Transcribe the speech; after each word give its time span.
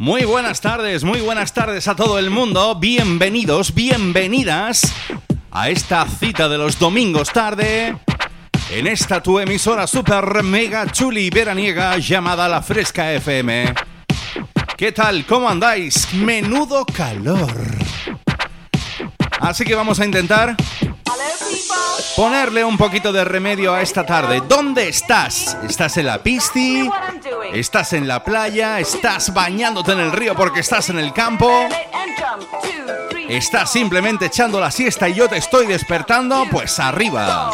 Muy 0.00 0.24
buenas 0.24 0.62
tardes, 0.62 1.04
muy 1.04 1.20
buenas 1.20 1.52
tardes 1.52 1.86
a 1.86 1.94
todo 1.94 2.18
el 2.18 2.30
mundo. 2.30 2.74
Bienvenidos, 2.74 3.74
bienvenidas 3.74 4.94
a 5.50 5.68
esta 5.68 6.06
cita 6.06 6.48
de 6.48 6.56
los 6.56 6.78
domingos 6.78 7.30
tarde. 7.30 7.98
En 8.70 8.86
esta 8.86 9.22
tu 9.22 9.38
emisora 9.38 9.86
super 9.86 10.42
mega 10.42 10.90
chuli 10.90 11.28
veraniega 11.28 11.98
llamada 11.98 12.48
La 12.48 12.62
Fresca 12.62 13.12
FM. 13.12 13.74
¿Qué 14.78 14.90
tal? 14.92 15.26
¿Cómo 15.26 15.50
andáis? 15.50 16.14
Menudo 16.14 16.86
calor. 16.86 17.52
Así 19.38 19.66
que 19.66 19.74
vamos 19.74 20.00
a 20.00 20.06
intentar 20.06 20.56
ponerle 22.16 22.64
un 22.64 22.78
poquito 22.78 23.12
de 23.12 23.22
remedio 23.22 23.74
a 23.74 23.82
esta 23.82 24.06
tarde. 24.06 24.40
¿Dónde 24.48 24.88
estás? 24.88 25.58
¿Estás 25.68 25.98
en 25.98 26.06
la 26.06 26.22
pisti? 26.22 26.88
¿Estás 27.52 27.92
en 27.94 28.06
la 28.06 28.22
playa? 28.22 28.78
¿Estás 28.78 29.34
bañándote 29.34 29.92
en 29.92 30.00
el 30.00 30.12
río 30.12 30.34
porque 30.34 30.60
estás 30.60 30.88
en 30.90 30.98
el 30.98 31.12
campo? 31.12 31.50
¿Estás 33.28 33.72
simplemente 33.72 34.26
echando 34.26 34.60
la 34.60 34.70
siesta 34.70 35.08
y 35.08 35.14
yo 35.14 35.28
te 35.28 35.36
estoy 35.36 35.66
despertando? 35.66 36.46
Pues 36.50 36.78
arriba. 36.78 37.50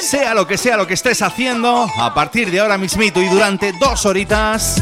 Sea 0.00 0.34
lo 0.34 0.46
que 0.46 0.58
sea 0.58 0.76
lo 0.76 0.86
que 0.86 0.94
estés 0.94 1.22
haciendo, 1.22 1.88
a 1.98 2.12
partir 2.12 2.50
de 2.50 2.60
ahora 2.60 2.76
mismito 2.76 3.22
y 3.22 3.28
durante 3.28 3.72
dos 3.72 4.04
horitas, 4.04 4.80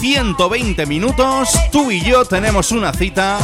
120 0.00 0.86
minutos, 0.86 1.50
tú 1.70 1.90
y 1.90 2.00
yo 2.00 2.24
tenemos 2.24 2.72
una 2.72 2.92
cita 2.92 3.38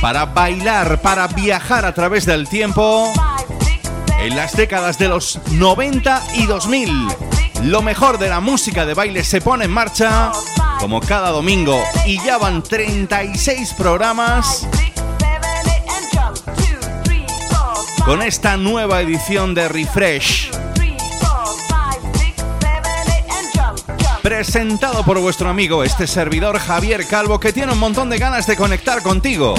para 0.00 0.24
bailar, 0.24 1.02
para 1.02 1.26
viajar 1.26 1.84
a 1.84 1.92
través 1.92 2.24
del 2.24 2.48
tiempo 2.48 3.12
en 4.18 4.34
las 4.34 4.56
décadas 4.56 4.98
de 4.98 5.08
los 5.08 5.38
90 5.52 6.22
y 6.34 6.46
2000. 6.46 7.27
Lo 7.62 7.82
mejor 7.82 8.18
de 8.18 8.28
la 8.28 8.40
música 8.40 8.86
de 8.86 8.94
baile 8.94 9.24
se 9.24 9.40
pone 9.40 9.64
en 9.64 9.70
marcha 9.72 10.30
como 10.78 11.00
cada 11.00 11.30
domingo 11.30 11.82
y 12.06 12.22
ya 12.22 12.38
van 12.38 12.62
36 12.62 13.74
programas 13.74 14.66
con 18.04 18.22
esta 18.22 18.56
nueva 18.56 19.00
edición 19.02 19.54
de 19.54 19.68
Refresh. 19.68 20.50
Presentado 24.22 25.04
por 25.04 25.18
vuestro 25.18 25.48
amigo, 25.48 25.82
este 25.82 26.06
servidor 26.06 26.58
Javier 26.58 27.06
Calvo, 27.06 27.40
que 27.40 27.52
tiene 27.52 27.72
un 27.72 27.78
montón 27.78 28.08
de 28.08 28.18
ganas 28.18 28.46
de 28.46 28.56
conectar 28.56 29.02
contigo. 29.02 29.54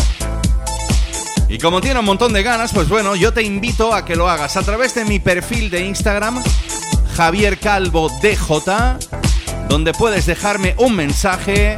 Y 1.49 1.57
como 1.57 1.81
tiene 1.81 1.99
un 1.99 2.05
montón 2.05 2.31
de 2.31 2.43
ganas, 2.43 2.71
pues 2.73 2.87
bueno, 2.87 3.15
yo 3.15 3.33
te 3.33 3.41
invito 3.41 3.93
a 3.93 4.05
que 4.05 4.15
lo 4.15 4.29
hagas 4.29 4.55
a 4.55 4.61
través 4.61 4.93
de 4.95 5.03
mi 5.05 5.19
perfil 5.19 5.69
de 5.69 5.85
Instagram, 5.85 6.41
Javier 7.19 7.59
Calvo 7.59 8.09
DJ, 8.21 8.97
donde 9.67 9.91
puedes 9.91 10.25
dejarme 10.25 10.73
un 10.77 10.95
mensaje, 10.95 11.75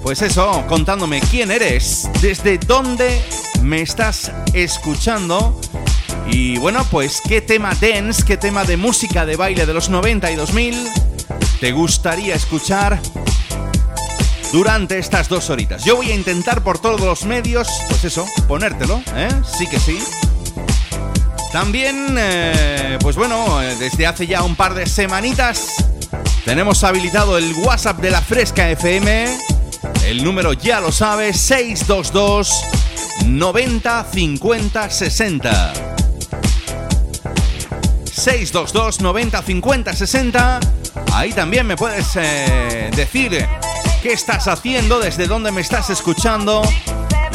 pues 0.00 0.22
eso, 0.22 0.64
contándome 0.68 1.20
quién 1.22 1.50
eres, 1.50 2.08
desde 2.22 2.58
dónde 2.58 3.20
me 3.62 3.82
estás 3.82 4.30
escuchando 4.52 5.60
y 6.30 6.56
bueno, 6.58 6.86
pues 6.88 7.20
qué 7.26 7.40
tema 7.40 7.72
dance, 7.80 8.22
qué 8.24 8.36
tema 8.36 8.62
de 8.62 8.76
música 8.76 9.26
de 9.26 9.34
baile 9.34 9.66
de 9.66 9.74
los 9.74 9.88
90 9.88 10.30
y 10.30 10.36
2000 10.36 10.88
te 11.58 11.72
gustaría 11.72 12.36
escuchar 12.36 13.00
durante 14.52 15.00
estas 15.00 15.28
dos 15.28 15.50
horitas. 15.50 15.84
Yo 15.84 15.96
voy 15.96 16.12
a 16.12 16.14
intentar 16.14 16.62
por 16.62 16.78
todos 16.78 17.00
los 17.00 17.24
medios, 17.24 17.66
pues 17.88 18.04
eso, 18.04 18.24
ponértelo, 18.46 19.02
¿eh? 19.16 19.30
Sí 19.58 19.66
que 19.66 19.80
sí. 19.80 19.98
También, 21.54 22.16
eh, 22.18 22.98
pues 23.00 23.14
bueno, 23.14 23.62
eh, 23.62 23.76
desde 23.76 24.08
hace 24.08 24.26
ya 24.26 24.42
un 24.42 24.56
par 24.56 24.74
de 24.74 24.86
semanitas 24.86 25.68
tenemos 26.44 26.82
habilitado 26.82 27.38
el 27.38 27.54
WhatsApp 27.54 28.00
de 28.00 28.10
la 28.10 28.20
Fresca 28.20 28.68
FM. 28.70 29.38
El 30.04 30.24
número 30.24 30.52
ya 30.52 30.80
lo 30.80 30.90
sabes, 30.90 31.40
622 31.42 32.64
90 33.26 34.04
50 34.12 34.90
60. 34.90 35.72
622 38.12 39.00
90 39.00 39.42
50 39.42 39.92
60. 39.92 40.60
Ahí 41.12 41.32
también 41.32 41.68
me 41.68 41.76
puedes 41.76 42.16
eh, 42.16 42.90
decir 42.96 43.46
qué 44.02 44.12
estás 44.12 44.48
haciendo, 44.48 44.98
desde 44.98 45.28
dónde 45.28 45.52
me 45.52 45.60
estás 45.60 45.88
escuchando 45.88 46.62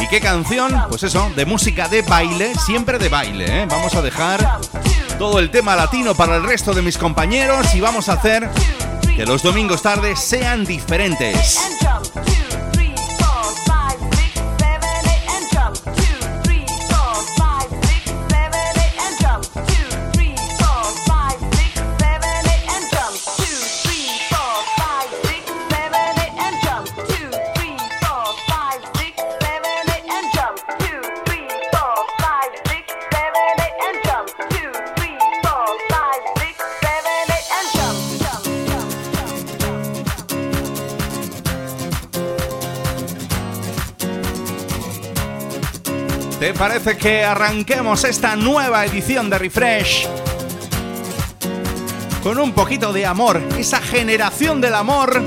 y 0.00 0.08
qué 0.08 0.20
canción, 0.20 0.72
pues 0.88 1.02
eso, 1.02 1.30
de 1.36 1.44
música 1.44 1.88
de 1.88 2.02
baile, 2.02 2.54
siempre 2.54 2.98
de 2.98 3.08
baile. 3.08 3.62
¿eh? 3.62 3.66
Vamos 3.68 3.94
a 3.94 4.02
dejar 4.02 4.58
todo 5.18 5.38
el 5.38 5.50
tema 5.50 5.76
latino 5.76 6.14
para 6.14 6.36
el 6.36 6.44
resto 6.44 6.72
de 6.72 6.82
mis 6.82 6.96
compañeros 6.96 7.74
y 7.74 7.80
vamos 7.80 8.08
a 8.08 8.14
hacer 8.14 8.48
que 9.14 9.26
los 9.26 9.42
domingos 9.42 9.82
tardes 9.82 10.18
sean 10.18 10.64
diferentes. 10.64 11.58
¿Te 46.40 46.54
parece 46.54 46.96
que 46.96 47.22
arranquemos 47.22 48.02
esta 48.04 48.34
nueva 48.34 48.86
edición 48.86 49.28
de 49.28 49.36
Refresh? 49.36 50.08
Con 52.22 52.38
un 52.38 52.52
poquito 52.52 52.94
de 52.94 53.04
amor, 53.04 53.42
esa 53.58 53.78
generación 53.78 54.58
del 54.58 54.74
amor 54.74 55.22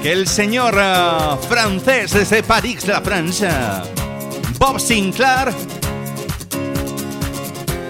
que 0.00 0.12
el 0.12 0.28
señor 0.28 0.76
eh, 0.80 1.36
francés 1.48 2.12
desde 2.12 2.44
París, 2.44 2.86
la 2.86 3.00
Francia, 3.00 3.82
Bob 4.60 4.78
Sinclair, 4.78 5.52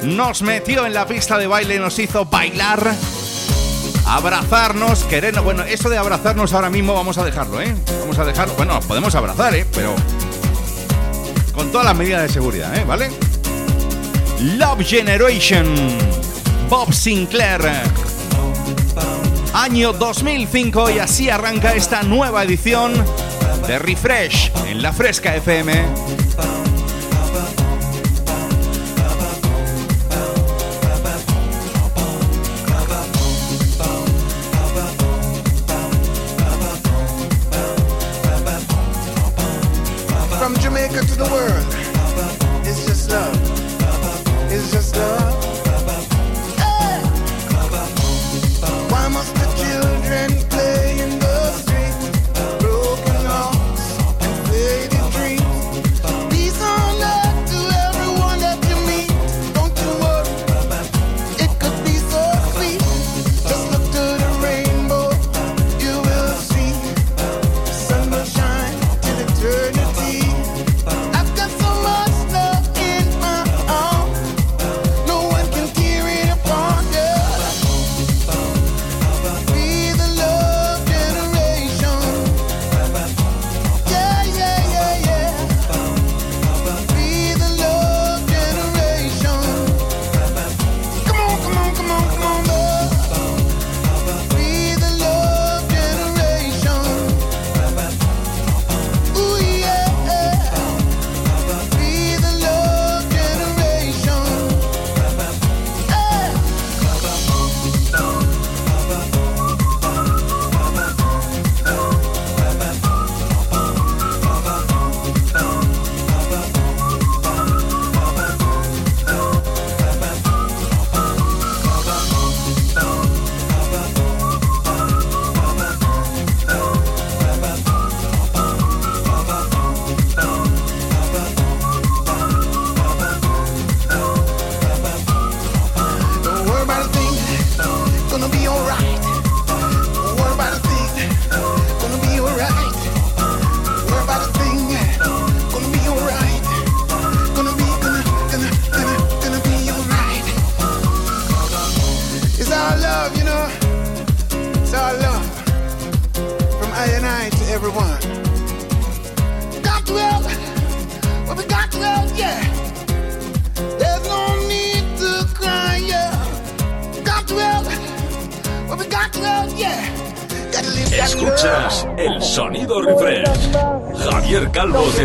nos 0.04 0.40
metió 0.40 0.86
en 0.86 0.94
la 0.94 1.06
pista 1.06 1.36
de 1.36 1.46
baile 1.46 1.74
y 1.74 1.78
nos 1.78 1.98
hizo 1.98 2.24
bailar 2.24 2.94
abrazarnos, 4.06 5.04
querernos. 5.04 5.44
Bueno, 5.44 5.64
eso 5.64 5.90
de 5.90 5.98
abrazarnos 5.98 6.54
ahora 6.54 6.70
mismo 6.70 6.94
vamos 6.94 7.18
a 7.18 7.24
dejarlo, 7.26 7.60
¿eh? 7.60 7.74
Vamos 8.00 8.18
a 8.18 8.24
dejarlo. 8.24 8.54
Bueno, 8.54 8.80
podemos 8.80 9.14
abrazar, 9.14 9.54
¿eh? 9.54 9.66
Pero 9.74 9.94
con 11.58 11.72
todas 11.72 11.86
las 11.86 11.96
medidas 11.96 12.22
de 12.22 12.28
seguridad, 12.28 12.76
¿eh? 12.76 12.84
¿Vale? 12.84 13.10
Love 14.58 14.86
Generation, 14.86 15.66
Bob 16.70 16.92
Sinclair. 16.92 17.60
Año 19.52 19.92
2005 19.92 20.90
y 20.90 20.98
así 21.00 21.28
arranca 21.28 21.74
esta 21.74 22.04
nueva 22.04 22.44
edición 22.44 22.92
de 23.66 23.76
Refresh 23.80 24.52
en 24.68 24.82
la 24.82 24.92
Fresca 24.92 25.34
FM. 25.34 26.27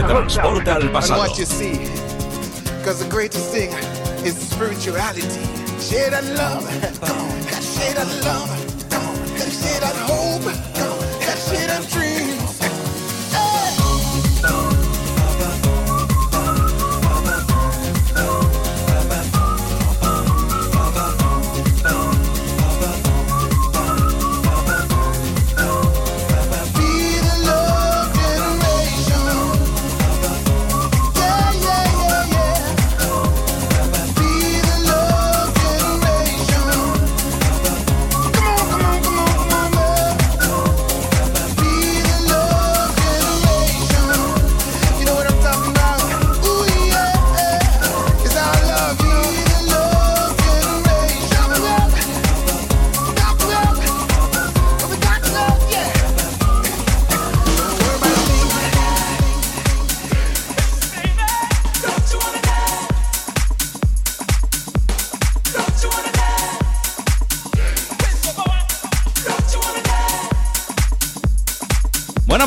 Transporta 0.01 0.75
al 0.75 0.91
pasado. 0.91 1.23
Because 2.79 2.99
the 2.99 3.09
greatest 3.09 3.51
thing 3.51 3.71
is 4.25 4.35
spirituality. 4.35 5.39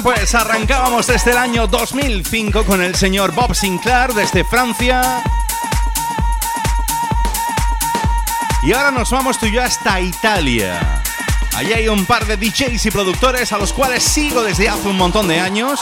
Pues 0.06 0.36
arrancábamos 0.36 1.08
desde 1.08 1.32
el 1.32 1.36
año 1.36 1.66
2005 1.66 2.64
con 2.64 2.80
el 2.80 2.94
señor 2.94 3.34
Bob 3.34 3.56
Sinclair 3.56 4.14
desde 4.14 4.44
Francia. 4.44 5.20
Y 8.62 8.72
ahora 8.72 8.92
nos 8.92 9.10
vamos 9.10 9.36
tú 9.36 9.46
y 9.46 9.50
yo 9.50 9.64
hasta 9.64 10.00
Italia. 10.00 11.02
Allí 11.56 11.72
hay 11.72 11.88
un 11.88 12.06
par 12.06 12.24
de 12.24 12.36
DJs 12.36 12.86
y 12.86 12.90
productores 12.92 13.50
a 13.50 13.58
los 13.58 13.72
cuales 13.72 14.04
sigo 14.04 14.44
desde 14.44 14.68
hace 14.68 14.86
un 14.86 14.96
montón 14.96 15.26
de 15.26 15.40
años, 15.40 15.80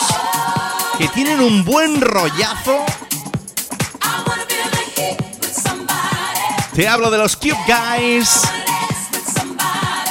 que 0.96 1.06
tienen 1.08 1.40
un 1.40 1.62
buen 1.62 2.00
rollazo. 2.00 2.82
Te 6.74 6.88
hablo 6.88 7.10
de 7.10 7.18
los 7.18 7.36
Cube 7.36 7.58
Guys. 7.66 8.40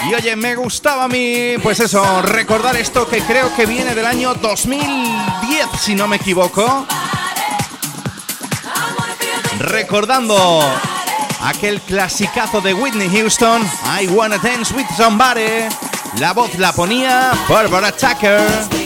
Y 0.09 0.13
oye, 0.13 0.35
me 0.35 0.55
gustaba 0.55 1.05
a 1.05 1.07
mí, 1.07 1.55
pues 1.61 1.79
eso, 1.79 2.21
recordar 2.21 2.75
esto 2.75 3.07
que 3.07 3.21
creo 3.21 3.55
que 3.55 3.65
viene 3.65 3.95
del 3.95 4.05
año 4.05 4.33
2010, 4.33 5.67
si 5.79 5.95
no 5.95 6.07
me 6.07 6.17
equivoco. 6.17 6.85
Recordando 9.59 10.61
aquel 11.41 11.79
clasicazo 11.81 12.59
de 12.59 12.73
Whitney 12.73 13.09
Houston, 13.09 13.61
I 14.01 14.07
Wanna 14.07 14.37
Dance 14.39 14.73
With 14.73 14.87
Somebody. 14.97 15.69
La 16.19 16.33
voz 16.33 16.57
la 16.57 16.73
ponía 16.73 17.31
Barbara 17.47 17.91
Tucker. 17.91 18.82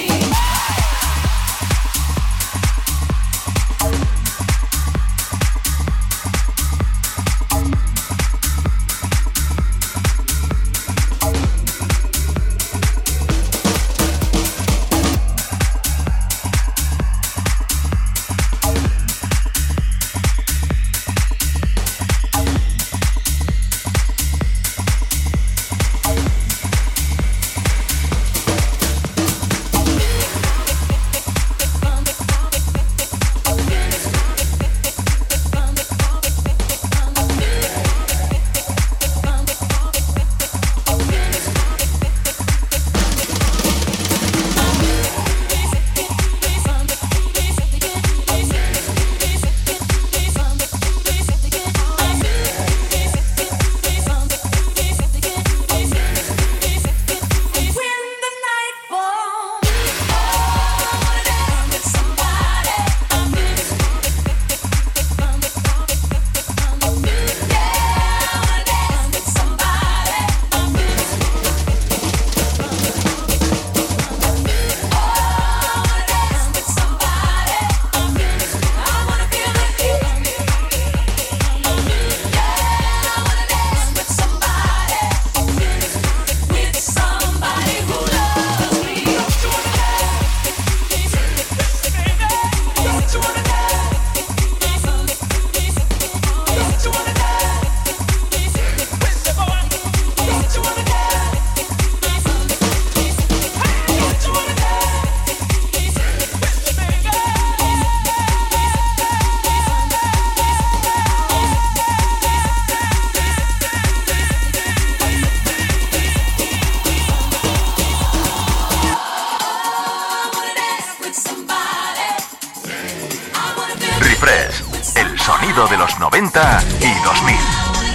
90 126.00 126.64
y 126.80 127.04
2000. 127.04 127.36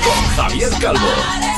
Con 0.02 0.36
Javier 0.36 0.70
Calvo. 0.80 1.51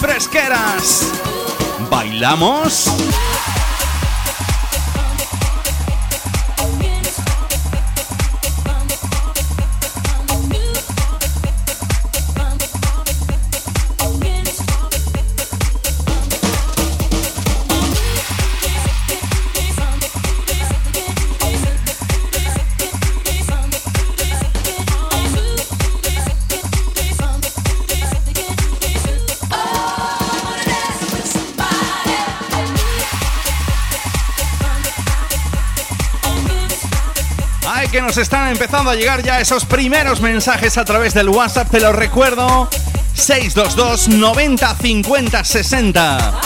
Fresqueras. 0.00 1.12
¿Bailamos? 1.88 2.90
Nos 38.00 38.16
están 38.16 38.48
empezando 38.48 38.90
a 38.90 38.94
llegar 38.94 39.22
ya 39.22 39.40
esos 39.40 39.66
primeros 39.66 40.20
mensajes 40.20 40.78
a 40.78 40.84
través 40.84 41.12
del 41.12 41.28
WhatsApp, 41.28 41.70
te 41.70 41.80
lo 41.80 41.92
recuerdo. 41.92 42.70
622 43.14 44.08
90 44.08 44.74
50 44.76 45.44
60. 45.44 46.40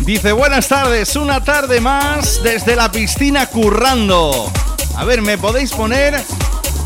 Dice, 0.00 0.32
buenas 0.32 0.68
tardes, 0.68 1.16
una 1.16 1.42
tarde 1.42 1.80
más 1.80 2.42
desde 2.42 2.76
la 2.76 2.92
piscina 2.92 3.46
currando. 3.46 4.52
A 4.96 5.04
ver, 5.04 5.22
¿me 5.22 5.38
podéis 5.38 5.72
poner? 5.72 6.22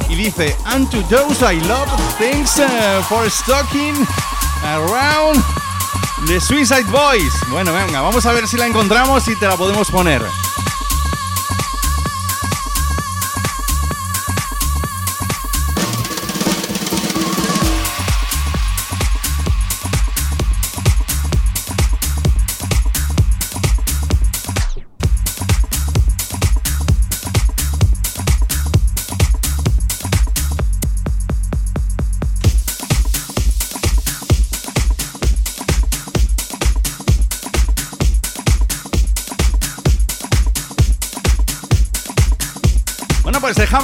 Y 0.09 0.15
dice, 0.15 0.57
and 0.67 0.89
to 0.91 1.03
those 1.09 1.43
I 1.43 1.61
love, 1.67 1.89
thanks 2.19 2.59
uh, 2.59 3.03
for 3.09 3.29
stalking 3.29 3.95
around 4.63 5.43
The 6.27 6.41
Suicide 6.41 6.91
Boys. 6.91 7.33
Bueno, 7.51 7.73
venga, 7.73 8.01
vamos 8.01 8.27
a 8.27 8.33
ver 8.33 8.47
si 8.47 8.57
la 8.57 8.67
encontramos 8.67 9.27
y 9.29 9.37
te 9.37 9.47
la 9.47 9.57
podemos 9.57 9.91
poner. 9.91 10.23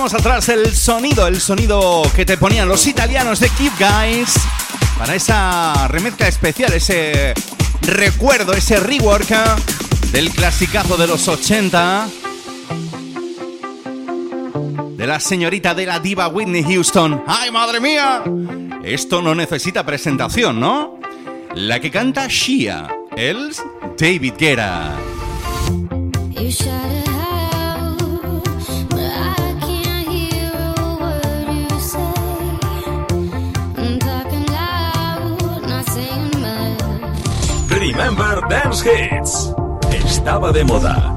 Dejamos 0.07 0.27
atrás 0.27 0.49
el 0.51 0.73
sonido, 0.73 1.27
el 1.27 1.41
sonido 1.41 2.03
que 2.15 2.25
te 2.25 2.37
ponían 2.37 2.69
los 2.69 2.87
italianos 2.87 3.41
de 3.41 3.49
Keep 3.49 3.73
Guys 3.77 4.35
para 4.97 5.17
esa 5.17 5.89
remezcla 5.89 6.29
especial, 6.29 6.73
ese 6.75 7.35
recuerdo, 7.83 8.53
ese 8.53 8.79
rework 8.79 9.29
del 10.13 10.31
clasicazo 10.31 10.97
de 10.97 11.09
los 11.09 11.27
80 11.27 12.09
de 14.97 15.07
la 15.09 15.19
señorita 15.19 15.75
de 15.75 15.87
la 15.87 15.99
diva 15.99 16.29
Whitney 16.29 16.63
Houston. 16.63 17.25
¡Ay, 17.27 17.51
madre 17.51 17.81
mía! 17.81 18.23
Esto 18.85 19.21
no 19.23 19.35
necesita 19.35 19.85
presentación, 19.85 20.61
¿no? 20.61 21.01
La 21.57 21.81
que 21.81 21.91
canta 21.91 22.29
Shia, 22.29 22.87
el 23.17 23.51
David 23.99 24.35
Guerra. 24.39 24.93
Remember 37.97 38.47
Dance 38.51 38.85
Hits. 38.85 39.55
Estaba 39.91 40.53
de 40.53 40.63
moda. 40.65 41.17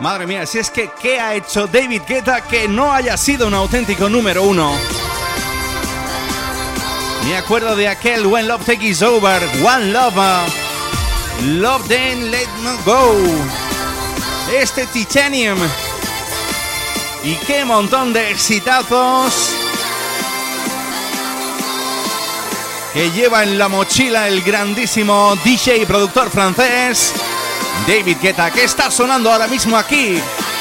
Madre 0.00 0.26
mía, 0.26 0.46
si 0.46 0.58
es 0.58 0.70
que 0.70 0.90
¿qué 0.98 1.20
ha 1.20 1.34
hecho 1.34 1.66
David 1.66 2.00
Guetta 2.08 2.40
que 2.40 2.66
no 2.66 2.90
haya 2.90 3.18
sido 3.18 3.46
un 3.46 3.52
auténtico 3.52 4.08
número 4.08 4.44
uno? 4.44 4.72
Me 7.28 7.36
acuerdo 7.36 7.76
de 7.76 7.86
aquel 7.86 8.24
When 8.26 8.48
Love 8.48 8.64
Take 8.64 8.86
Is 8.86 9.02
Over, 9.02 9.42
One 9.62 9.92
Love, 9.92 10.48
Love 11.44 11.86
Then 11.86 12.30
Let 12.30 12.48
No 12.62 12.78
Go, 12.86 13.14
este 14.58 14.86
Titanium. 14.86 15.58
Y 17.22 17.34
qué 17.46 17.66
montón 17.66 18.14
de 18.14 18.30
exitazos 18.30 19.50
que 22.94 23.10
lleva 23.10 23.42
en 23.42 23.58
la 23.58 23.68
mochila 23.68 24.28
el 24.28 24.40
grandísimo 24.40 25.36
DJ 25.44 25.82
y 25.82 25.84
productor 25.84 26.30
francés 26.30 27.12
David 27.86 28.18
Guetta, 28.20 28.50
que 28.50 28.64
está 28.64 28.90
sonando 28.90 29.30
ahora 29.30 29.48
mismo 29.48 29.76
aquí 29.76 30.20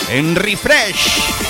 en 0.09 0.35
Refresh. 0.35 1.49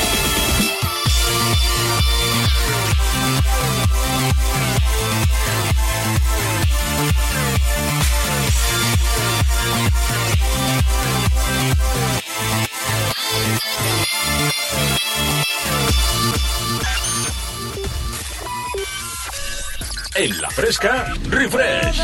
En 20.15 20.41
la 20.41 20.49
fresca, 20.49 21.13
refresh. 21.29 22.01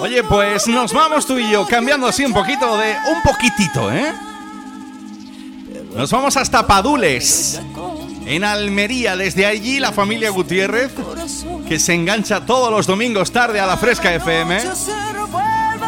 Oye, 0.00 0.22
pues 0.24 0.66
nos 0.66 0.92
vamos 0.92 1.26
tú 1.26 1.38
y 1.38 1.50
yo 1.50 1.66
cambiando 1.66 2.06
así 2.06 2.24
un 2.24 2.32
poquito 2.32 2.76
de. 2.78 2.96
un 3.12 3.22
poquitito, 3.22 3.92
¿eh? 3.92 4.12
Nos 5.94 6.10
vamos 6.10 6.36
hasta 6.36 6.66
Padules, 6.66 7.60
en 8.24 8.44
Almería. 8.44 9.16
Desde 9.16 9.44
allí 9.44 9.78
la 9.78 9.92
familia 9.92 10.30
Gutiérrez, 10.30 10.92
que 11.68 11.78
se 11.78 11.94
engancha 11.94 12.46
todos 12.46 12.70
los 12.70 12.86
domingos 12.86 13.30
tarde 13.30 13.60
a 13.60 13.66
la 13.66 13.76
Fresca 13.76 14.14
FM 14.14 14.62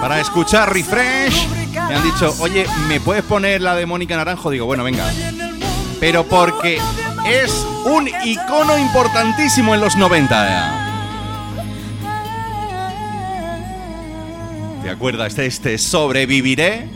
para 0.01 0.21
escuchar 0.21 0.73
Refresh. 0.73 1.49
Me 1.89 1.95
han 1.95 2.03
dicho, 2.03 2.35
oye, 2.41 2.67
¿me 2.89 3.01
puedes 3.01 3.25
poner 3.25 3.63
la 3.63 3.75
de 3.75 3.87
Mónica 3.87 4.17
Naranjo? 4.17 4.51
Digo, 4.51 4.67
bueno, 4.67 4.85
venga. 4.85 5.11
Pero 6.01 6.25
porque 6.25 6.79
es 7.27 7.67
un 7.87 8.11
icono 8.25 8.77
importantísimo 8.77 9.75
en 9.75 9.81
los 9.81 9.97
90. 9.97 10.92
Acuerdas 14.93 15.37
de 15.37 15.47
este 15.47 15.79
Sobreviviré? 15.79 16.89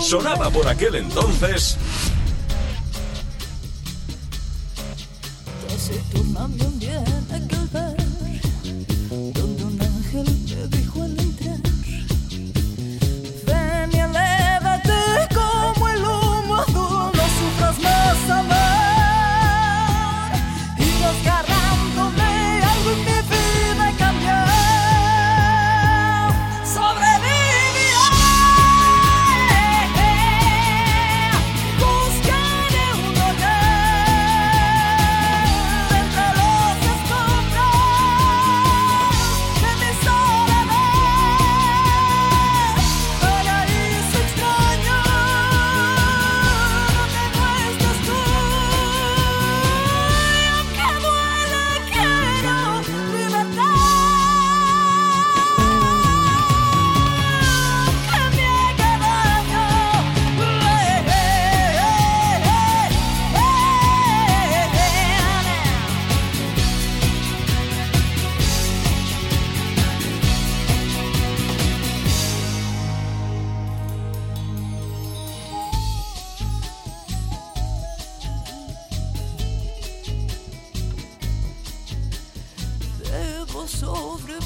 Sonaba 0.00 0.50
por 0.50 0.68
aquel 0.68 0.96
entonces. 0.96 1.76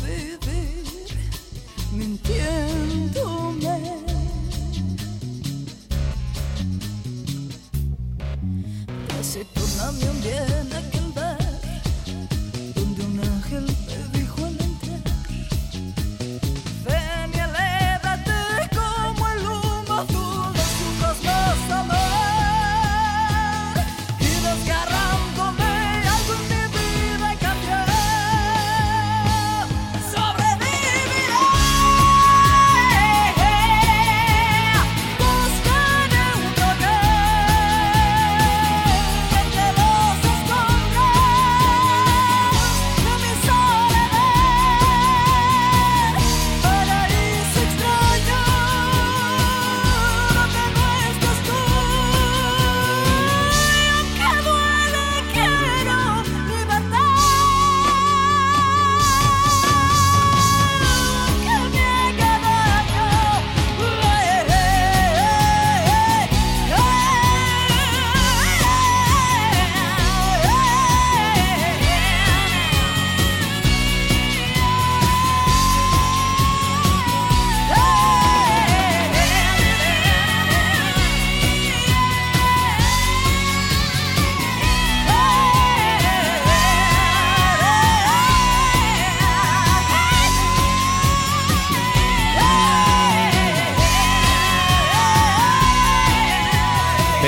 with 0.07 0.46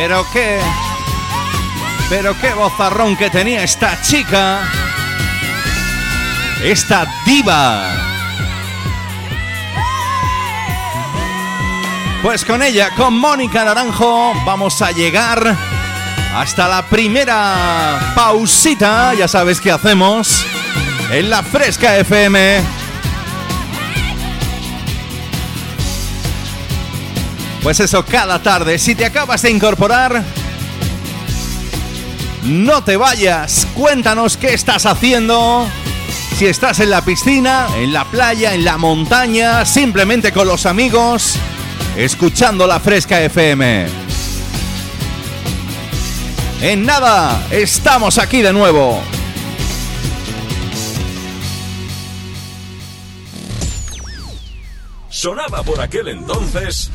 Pero 0.08 0.26
qué. 0.32 0.58
Pero 2.08 2.34
qué 2.40 2.54
bozarrón 2.54 3.14
que 3.14 3.28
tenía 3.28 3.62
esta 3.62 4.00
chica. 4.00 4.60
Esta 6.64 7.06
diva. 7.26 7.92
Pues 12.22 12.42
con 12.46 12.62
ella, 12.62 12.88
con 12.96 13.18
Mónica 13.18 13.66
Naranjo, 13.66 14.32
vamos 14.46 14.80
a 14.80 14.92
llegar 14.92 15.54
Hasta 16.34 16.66
la 16.68 16.86
primera 16.86 18.12
pausita, 18.14 19.12
ya 19.12 19.28
sabes 19.28 19.60
qué 19.60 19.70
hacemos 19.70 20.46
en 21.10 21.28
la 21.28 21.42
Fresca 21.42 21.98
FM. 21.98 22.77
Pues 27.68 27.80
eso, 27.80 28.02
cada 28.02 28.42
tarde, 28.42 28.78
si 28.78 28.94
te 28.94 29.04
acabas 29.04 29.42
de 29.42 29.50
incorporar, 29.50 30.24
no 32.44 32.82
te 32.82 32.96
vayas, 32.96 33.68
cuéntanos 33.74 34.38
qué 34.38 34.54
estás 34.54 34.86
haciendo. 34.86 35.68
Si 36.38 36.46
estás 36.46 36.80
en 36.80 36.88
la 36.88 37.04
piscina, 37.04 37.66
en 37.76 37.92
la 37.92 38.06
playa, 38.06 38.54
en 38.54 38.64
la 38.64 38.78
montaña, 38.78 39.66
simplemente 39.66 40.32
con 40.32 40.48
los 40.48 40.64
amigos, 40.64 41.34
escuchando 41.94 42.66
la 42.66 42.80
Fresca 42.80 43.20
FM. 43.20 43.86
En 46.62 46.86
nada, 46.86 47.48
estamos 47.50 48.16
aquí 48.16 48.40
de 48.40 48.54
nuevo. 48.54 48.98
Sonaba 55.10 55.62
por 55.62 55.78
aquel 55.82 56.08
entonces. 56.08 56.87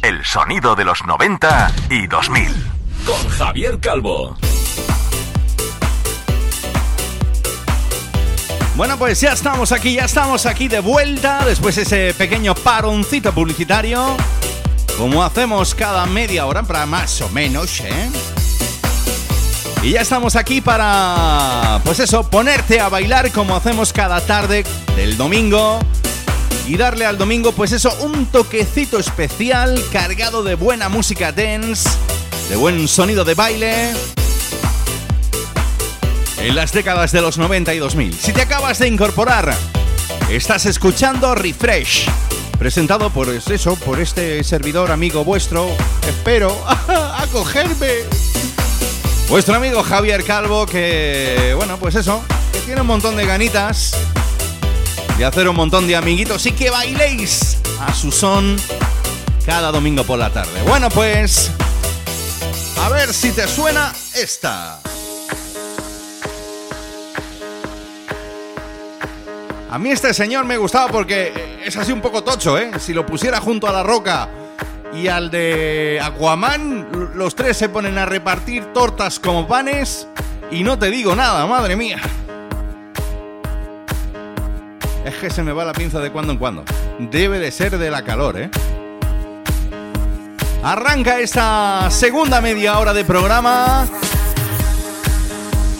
El 0.00 0.24
sonido 0.24 0.74
de 0.74 0.86
los 0.86 1.04
90 1.04 1.70
y 1.90 2.06
2000. 2.06 2.48
Con 3.04 3.28
Javier 3.28 3.78
Calvo. 3.78 4.38
Bueno, 8.74 8.96
pues 8.96 9.20
ya 9.20 9.34
estamos 9.34 9.72
aquí, 9.72 9.96
ya 9.96 10.06
estamos 10.06 10.46
aquí 10.46 10.68
de 10.68 10.80
vuelta 10.80 11.44
después 11.44 11.76
de 11.76 11.82
ese 11.82 12.14
pequeño 12.14 12.54
paroncito 12.54 13.34
publicitario. 13.34 14.16
Como 14.96 15.22
hacemos 15.22 15.74
cada 15.74 16.06
media 16.06 16.46
hora, 16.46 16.62
para 16.62 16.86
más 16.86 17.20
o 17.20 17.28
menos, 17.28 17.80
¿eh? 17.80 18.10
Y 19.82 19.90
ya 19.90 20.00
estamos 20.00 20.36
aquí 20.36 20.62
para, 20.62 21.82
pues 21.84 22.00
eso, 22.00 22.30
ponerte 22.30 22.80
a 22.80 22.88
bailar 22.88 23.30
como 23.30 23.54
hacemos 23.54 23.92
cada 23.92 24.22
tarde 24.22 24.64
del 24.96 25.18
domingo. 25.18 25.80
Y 26.68 26.76
darle 26.76 27.06
al 27.06 27.16
domingo, 27.16 27.52
pues 27.52 27.72
eso, 27.72 27.90
un 28.02 28.26
toquecito 28.26 28.98
especial 28.98 29.82
cargado 29.90 30.42
de 30.42 30.54
buena 30.54 30.90
música 30.90 31.32
dance, 31.32 31.88
de 32.50 32.56
buen 32.56 32.86
sonido 32.88 33.24
de 33.24 33.32
baile. 33.32 33.94
En 36.36 36.54
las 36.54 36.70
décadas 36.72 37.10
de 37.10 37.22
los 37.22 37.38
90 37.38 37.72
y 37.72 37.78
2000. 37.78 38.12
Si 38.12 38.34
te 38.34 38.42
acabas 38.42 38.78
de 38.80 38.86
incorporar, 38.86 39.56
estás 40.28 40.66
escuchando 40.66 41.34
Refresh. 41.34 42.06
Presentado 42.58 43.08
por 43.08 43.30
eso, 43.30 43.74
por 43.76 43.98
este 43.98 44.44
servidor 44.44 44.90
amigo 44.90 45.24
vuestro. 45.24 45.70
Espero 46.06 46.54
acogerme. 47.16 48.04
Vuestro 49.30 49.54
amigo 49.54 49.82
Javier 49.82 50.22
Calvo, 50.22 50.66
que, 50.66 51.54
bueno, 51.56 51.78
pues 51.78 51.94
eso, 51.94 52.22
que 52.52 52.58
tiene 52.60 52.82
un 52.82 52.88
montón 52.88 53.16
de 53.16 53.24
ganitas 53.24 53.96
de 55.18 55.24
hacer 55.24 55.48
un 55.48 55.56
montón 55.56 55.88
de 55.88 55.96
amiguitos 55.96 56.46
y 56.46 56.52
que 56.52 56.70
bailéis 56.70 57.58
a 57.80 57.92
su 57.92 58.12
son 58.12 58.56
cada 59.44 59.72
domingo 59.72 60.04
por 60.04 60.16
la 60.16 60.30
tarde. 60.30 60.62
Bueno, 60.62 60.88
pues, 60.90 61.50
a 62.80 62.88
ver 62.88 63.12
si 63.12 63.32
te 63.32 63.48
suena 63.48 63.92
esta. 64.14 64.78
A 69.68 69.78
mí 69.78 69.90
este 69.90 70.14
señor 70.14 70.44
me 70.44 70.56
gustaba 70.56 70.86
porque 70.92 71.58
es 71.64 71.76
así 71.76 71.90
un 71.90 72.00
poco 72.00 72.22
tocho, 72.22 72.56
¿eh? 72.56 72.70
Si 72.78 72.94
lo 72.94 73.04
pusiera 73.04 73.40
junto 73.40 73.66
a 73.66 73.72
la 73.72 73.82
roca 73.82 74.28
y 74.94 75.08
al 75.08 75.32
de 75.32 75.98
Aquaman, 76.00 77.10
los 77.16 77.34
tres 77.34 77.56
se 77.56 77.68
ponen 77.68 77.98
a 77.98 78.06
repartir 78.06 78.72
tortas 78.72 79.18
como 79.18 79.48
panes 79.48 80.06
y 80.52 80.62
no 80.62 80.78
te 80.78 80.90
digo 80.90 81.16
nada, 81.16 81.44
madre 81.46 81.74
mía. 81.74 82.00
Es 85.08 85.14
que 85.14 85.30
se 85.30 85.42
me 85.42 85.52
va 85.52 85.64
la 85.64 85.72
pinza 85.72 86.00
de 86.00 86.10
cuando 86.10 86.34
en 86.34 86.38
cuando. 86.38 86.64
Debe 86.98 87.38
de 87.38 87.50
ser 87.50 87.78
de 87.78 87.90
la 87.90 88.02
calor, 88.02 88.38
¿eh? 88.38 88.50
Arranca 90.62 91.18
esta 91.20 91.90
segunda 91.90 92.42
media 92.42 92.78
hora 92.78 92.92
de 92.92 93.06
programa. 93.06 93.86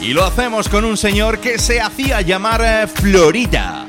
Y 0.01 0.14
lo 0.14 0.25
hacemos 0.25 0.71
con 0.71 0.87
un 0.87 0.97
señor 0.97 1.41
que 1.41 1.59
se 1.59 1.79
hacía 1.79 2.23
llamar 2.23 2.62
eh, 2.64 2.87
Florida. 2.87 3.85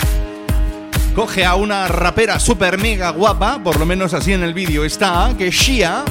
Coge 1.15 1.45
a 1.45 1.55
una 1.55 1.87
rapera 1.87 2.37
super 2.37 2.77
mega 2.77 3.11
guapa, 3.11 3.63
por 3.63 3.79
lo 3.79 3.85
menos 3.85 4.13
así 4.13 4.33
en 4.33 4.43
el 4.43 4.53
vídeo 4.53 4.83
está, 4.83 5.33
que 5.37 5.51
Shia. 5.51 6.03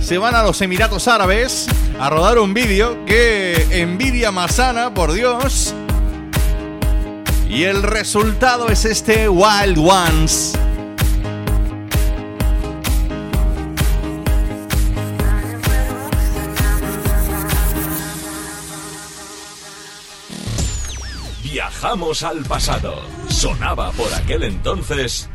Se 0.00 0.16
van 0.16 0.36
a 0.36 0.44
los 0.44 0.60
Emiratos 0.62 1.08
Árabes 1.08 1.66
a 1.98 2.08
rodar 2.08 2.38
un 2.38 2.54
vídeo 2.54 3.04
que 3.04 3.66
envidia 3.72 4.30
Masana, 4.30 4.94
por 4.94 5.12
Dios. 5.12 5.74
Y 7.50 7.64
el 7.64 7.82
resultado 7.82 8.68
es 8.68 8.84
este 8.84 9.28
Wild 9.28 9.76
Ones. 9.78 10.56
Viajamos 21.42 22.22
al 22.22 22.44
pasado. 22.44 23.02
Sonaba 23.28 23.90
por 23.92 24.14
aquel 24.14 24.44
entonces. 24.44 25.29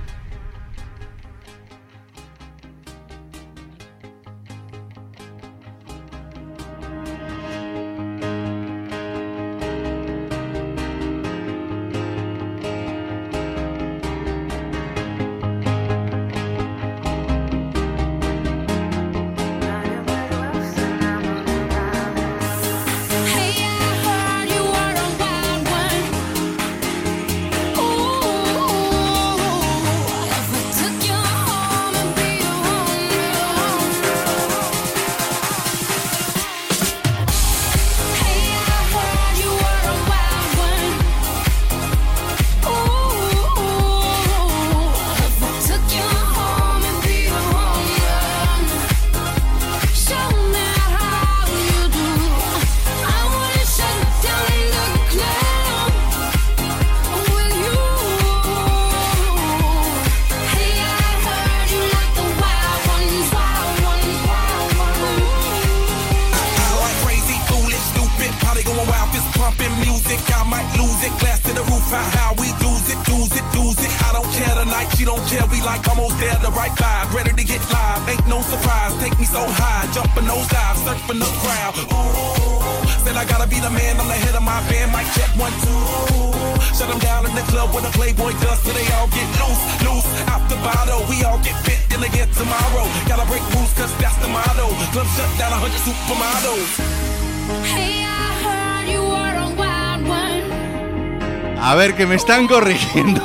Que 101.76 102.06
me 102.06 102.16
están 102.16 102.48
corrigiendo. 102.48 103.22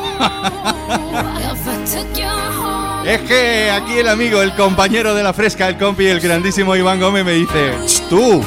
es 3.07 3.21
que 3.21 3.71
aquí 3.71 3.99
el 3.99 4.09
amigo, 4.09 4.43
el 4.43 4.55
compañero 4.57 5.15
de 5.15 5.23
la 5.23 5.33
fresca, 5.33 5.69
el 5.69 5.79
compi, 5.79 6.07
el 6.07 6.19
grandísimo 6.21 6.75
Iván 6.75 6.99
Gómez 6.99 7.25
me 7.25 7.33
dice, 7.33 7.75
tú, 8.09 8.43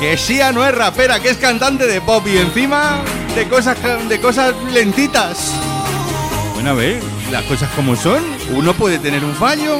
que 0.00 0.16
Sia 0.16 0.50
no 0.50 0.64
es 0.64 0.74
rapera, 0.74 1.20
que 1.20 1.28
es 1.28 1.36
cantante 1.36 1.86
de 1.86 2.00
pop 2.00 2.26
y 2.26 2.38
encima 2.38 3.02
de 3.34 3.46
cosas, 3.48 3.76
de 4.08 4.18
cosas 4.18 4.54
lentitas. 4.72 5.52
Bueno, 6.54 6.70
a 6.70 6.74
ver, 6.74 7.02
las 7.30 7.44
cosas 7.44 7.68
como 7.76 7.96
son. 7.96 8.24
Uno 8.54 8.72
puede 8.72 8.98
tener 8.98 9.22
un 9.22 9.34
fallo. 9.34 9.78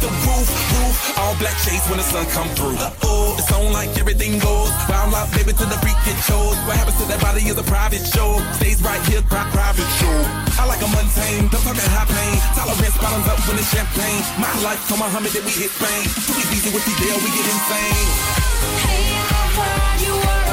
The 0.00 0.08
roof, 0.24 0.48
roof. 0.80 0.96
All 1.20 1.36
black 1.36 1.56
shades 1.60 1.84
when 1.88 1.98
the 2.00 2.06
sun 2.08 2.24
come 2.32 2.48
through. 2.56 2.76
Oh, 3.04 3.36
it's 3.38 3.52
on 3.52 3.72
like 3.72 3.92
everything 4.00 4.40
goes. 4.40 4.72
Round 4.88 5.12
out, 5.14 5.28
baby, 5.36 5.52
to 5.52 5.64
the 5.68 5.78
freak 5.84 5.96
it 6.08 6.18
shows. 6.24 6.56
What 6.64 6.76
happens 6.80 6.96
to 7.00 7.04
that 7.12 7.20
body 7.20 7.44
is 7.44 7.56
a 7.56 7.62
private 7.64 8.04
show. 8.04 8.40
Stays 8.56 8.80
right 8.82 9.00
here, 9.06 9.22
pri- 9.22 9.48
private 9.52 9.90
show. 10.00 10.16
I 10.60 10.64
like 10.66 10.80
a 10.80 10.88
mundane, 10.88 11.48
don't 11.52 11.62
talk 11.62 11.76
high 11.76 12.08
pain. 12.08 12.36
Tolerance 12.56 12.96
bottoms 12.98 13.28
up 13.28 13.38
when 13.46 13.56
it's 13.60 13.68
champagne. 13.70 14.22
My 14.40 14.50
life, 14.64 14.80
so 14.88 14.96
Muhammad, 14.96 15.32
then 15.32 15.44
we 15.44 15.52
hit 15.52 15.70
Spain. 15.70 16.04
Too 16.26 16.36
easy 16.52 16.70
with 16.72 16.84
the 16.88 16.94
deal, 17.00 17.16
we 17.20 17.30
get 17.32 17.46
insane. 17.46 18.08
Hey, 18.84 19.12
I 19.20 19.42
heard 19.56 19.98
you 20.00 20.14
were 20.16 20.49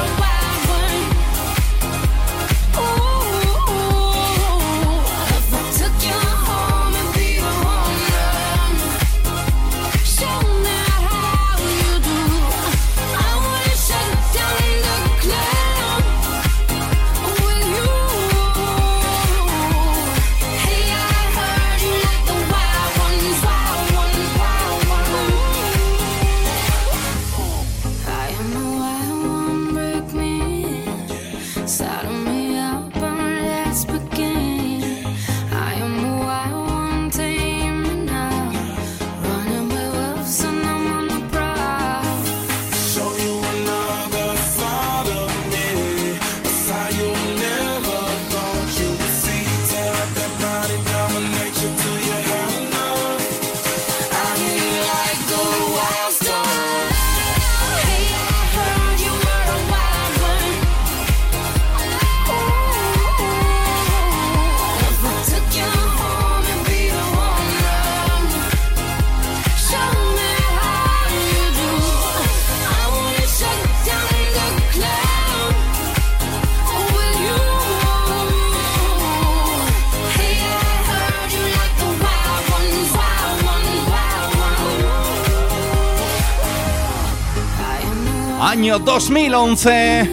Año 88.58 88.80
2011. 88.80 90.10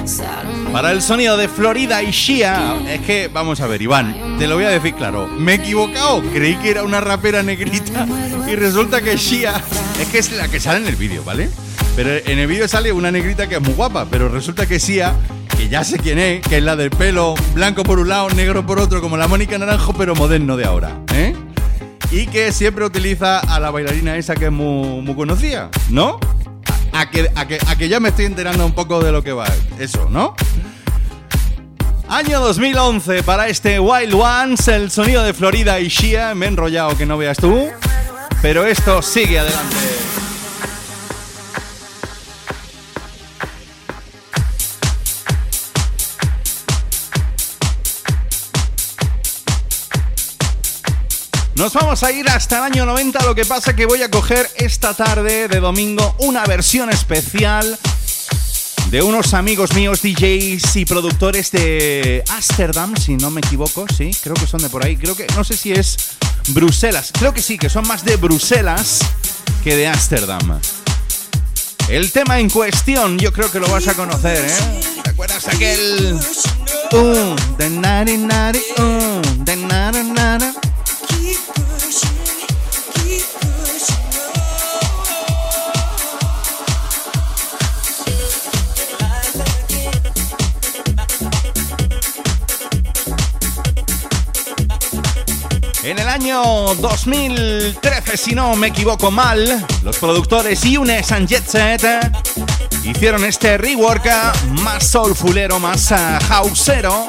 wild 0.00 0.72
Para 0.72 0.90
el 0.90 1.00
sonido 1.00 1.36
de 1.36 1.46
Florida 1.46 2.02
y 2.02 2.10
Shia. 2.10 2.74
Es 2.88 3.02
que, 3.02 3.30
vamos 3.32 3.60
a 3.60 3.68
ver, 3.68 3.80
Iván, 3.80 4.36
te 4.36 4.48
lo 4.48 4.56
voy 4.56 4.64
a 4.64 4.70
decir 4.70 4.94
claro. 4.94 5.28
Me 5.28 5.52
he 5.52 5.54
equivocado. 5.54 6.22
Creí 6.32 6.56
que 6.56 6.70
era 6.70 6.82
una 6.82 7.00
rapera 7.00 7.44
negrita. 7.44 8.04
Y 8.48 8.56
resulta 8.56 9.00
que 9.00 9.16
Shia. 9.16 9.62
Es 10.00 10.08
que 10.08 10.18
es 10.18 10.32
la 10.32 10.48
que 10.48 10.58
sale 10.58 10.78
en 10.78 10.88
el 10.88 10.96
vídeo, 10.96 11.22
¿vale? 11.22 11.48
Pero 11.94 12.10
en 12.16 12.40
el 12.40 12.48
vídeo 12.48 12.66
sale 12.66 12.90
una 12.90 13.12
negrita 13.12 13.48
que 13.48 13.54
es 13.54 13.60
muy 13.60 13.74
guapa. 13.74 14.08
Pero 14.10 14.28
resulta 14.28 14.66
que 14.66 14.80
Shia, 14.80 15.14
que 15.56 15.68
ya 15.68 15.84
sé 15.84 16.00
quién 16.00 16.18
es, 16.18 16.40
que 16.40 16.56
es 16.56 16.64
la 16.64 16.74
del 16.74 16.90
pelo 16.90 17.36
blanco 17.54 17.84
por 17.84 18.00
un 18.00 18.08
lado, 18.08 18.28
negro 18.30 18.66
por 18.66 18.80
otro, 18.80 19.00
como 19.00 19.16
la 19.16 19.28
Mónica 19.28 19.56
Naranjo, 19.56 19.92
pero 19.92 20.16
moderno 20.16 20.56
de 20.56 20.64
ahora, 20.64 20.98
¿eh? 21.14 21.32
Y 22.10 22.26
que 22.26 22.50
siempre 22.50 22.84
utiliza 22.84 23.38
a 23.38 23.60
la 23.60 23.70
bailarina 23.70 24.16
esa 24.16 24.34
que 24.34 24.46
es 24.46 24.52
muy, 24.52 25.00
muy 25.00 25.14
conocida, 25.14 25.70
¿no? 25.90 26.18
A 26.96 27.10
que, 27.10 27.30
a, 27.34 27.46
que, 27.46 27.58
a 27.66 27.76
que 27.76 27.88
ya 27.90 28.00
me 28.00 28.08
estoy 28.08 28.24
enterando 28.24 28.64
un 28.64 28.72
poco 28.72 29.04
de 29.04 29.12
lo 29.12 29.22
que 29.22 29.32
va 29.32 29.46
eso, 29.78 30.08
¿no? 30.10 30.34
Año 32.08 32.40
2011 32.40 33.22
para 33.22 33.48
este 33.48 33.78
Wild 33.80 34.14
Ones, 34.14 34.68
el 34.68 34.90
sonido 34.90 35.22
de 35.22 35.34
Florida 35.34 35.78
y 35.78 35.88
Shia. 35.88 36.34
Me 36.34 36.46
he 36.46 36.48
enrollado 36.48 36.96
que 36.96 37.04
no 37.04 37.18
veas 37.18 37.36
tú, 37.36 37.68
pero 38.40 38.64
esto 38.64 39.02
sigue 39.02 39.38
adelante. 39.38 39.95
Nos 51.56 51.72
vamos 51.72 52.02
a 52.02 52.12
ir 52.12 52.28
hasta 52.28 52.58
el 52.58 52.64
año 52.64 52.84
90, 52.84 53.24
lo 53.24 53.34
que 53.34 53.46
pasa 53.46 53.74
que 53.74 53.86
voy 53.86 54.02
a 54.02 54.10
coger 54.10 54.46
esta 54.56 54.92
tarde 54.92 55.48
de 55.48 55.58
domingo 55.58 56.14
una 56.18 56.44
versión 56.44 56.90
especial 56.90 57.78
de 58.90 59.00
unos 59.00 59.32
amigos 59.32 59.72
míos 59.72 60.02
DJs 60.02 60.76
y 60.76 60.84
productores 60.84 61.50
de 61.52 62.22
Ámsterdam, 62.28 62.94
si 62.98 63.16
no 63.16 63.30
me 63.30 63.40
equivoco, 63.40 63.86
sí, 63.96 64.10
creo 64.22 64.34
que 64.34 64.46
son 64.46 64.60
de 64.60 64.68
por 64.68 64.84
ahí, 64.84 64.98
creo 64.98 65.16
que 65.16 65.26
no 65.34 65.44
sé 65.44 65.56
si 65.56 65.72
es 65.72 65.96
Bruselas, 66.48 67.10
creo 67.18 67.32
que 67.32 67.40
sí, 67.40 67.56
que 67.56 67.70
son 67.70 67.86
más 67.88 68.04
de 68.04 68.16
Bruselas 68.16 69.00
que 69.64 69.74
de 69.74 69.88
Ámsterdam. 69.88 70.60
El 71.88 72.12
tema 72.12 72.38
en 72.38 72.50
cuestión, 72.50 73.18
yo 73.18 73.32
creo 73.32 73.50
que 73.50 73.60
lo 73.60 73.68
vas 73.68 73.88
a 73.88 73.94
conocer, 73.94 74.44
¿eh? 74.44 74.80
¿Te 75.02 75.10
acuerdas 75.10 75.48
aquel 75.48 76.18
uh, 76.92 77.56
de 77.56 77.70
nari 77.70 78.18
nari 78.18 78.60
uh, 78.78 79.44
de 79.44 79.56
nara 79.56 80.02
nara? 80.02 80.55
En 95.86 96.00
el 96.00 96.08
año 96.08 96.42
2013, 96.74 98.16
si 98.16 98.34
no 98.34 98.56
me 98.56 98.66
equivoco 98.66 99.12
mal, 99.12 99.64
los 99.84 99.96
productores 99.98 100.62
Yunes 100.62 101.12
and 101.12 101.28
Jet 101.28 101.46
Set 101.46 101.84
eh, 101.84 102.00
hicieron 102.82 103.24
este 103.24 103.56
rework 103.56 104.04
más 104.62 104.84
soulfulero, 104.84 105.60
más 105.60 105.92
eh, 105.92 106.18
houseero 106.28 107.08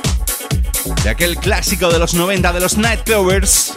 de 1.03 1.09
aquel 1.09 1.37
clásico 1.37 1.91
de 1.91 1.97
los 1.97 2.13
90 2.13 2.53
de 2.53 2.59
los 2.59 2.77
Nightcrawlers 2.77 3.73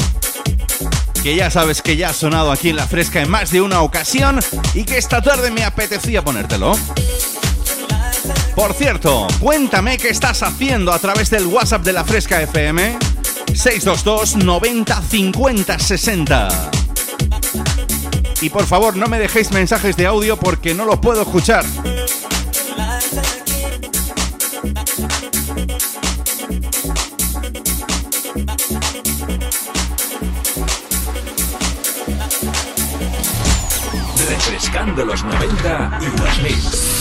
que 1.23 1.35
ya 1.35 1.51
sabes 1.51 1.81
que 1.81 1.97
ya 1.97 2.11
ha 2.11 2.13
sonado 2.13 2.53
aquí 2.53 2.69
en 2.69 2.77
La 2.77 2.87
Fresca 2.87 3.23
en 3.23 3.31
más 3.31 3.51
de 3.51 3.63
una 3.63 3.81
ocasión 3.81 4.39
y 4.75 4.85
que 4.85 4.99
esta 4.99 5.23
tarde 5.23 5.51
me 5.51 5.65
apetecía 5.65 6.23
ponértelo. 6.23 6.77
Por 8.55 8.75
cierto, 8.75 9.27
cuéntame 9.41 9.97
qué 9.97 10.11
estás 10.11 10.43
haciendo 10.43 10.93
a 10.93 10.99
través 10.99 11.31
del 11.31 11.47
WhatsApp 11.47 11.85
de 11.85 11.95
La 11.95 12.05
Fresca 12.05 12.43
FM 12.43 13.10
622 13.55 14.37
90 14.37 15.03
50 15.03 15.79
60. 15.79 16.71
Y 18.41 18.49
por 18.49 18.67
favor, 18.67 18.97
no 18.97 19.07
me 19.07 19.19
dejéis 19.19 19.53
mensajes 19.53 19.97
de 19.97 20.07
audio 20.07 20.37
porque 20.39 20.75
no 20.75 20.85
los 20.85 20.99
puedo 20.99 21.23
escuchar. 21.23 21.65
Refrescando 34.29 35.05
los 35.05 35.23
90 35.23 35.99
y 36.01 36.19
2000. 36.19 37.01